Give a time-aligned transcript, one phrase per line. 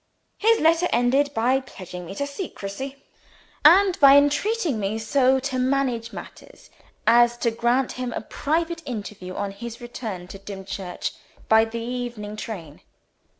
[0.39, 3.05] His letter ended by pledging me to secrecy,
[3.63, 6.71] and by entreating me so to manage matters
[7.05, 11.11] as to grant him a private interview on his return to Dimchurch
[11.47, 12.81] by the evening train.